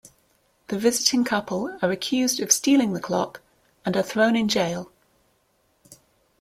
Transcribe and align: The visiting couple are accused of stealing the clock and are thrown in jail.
The 0.69 0.79
visiting 0.79 1.23
couple 1.23 1.77
are 1.83 1.91
accused 1.91 2.39
of 2.39 2.51
stealing 2.51 2.93
the 2.93 2.99
clock 2.99 3.43
and 3.85 3.95
are 3.95 4.01
thrown 4.01 4.35
in 4.35 4.47
jail. 4.47 4.91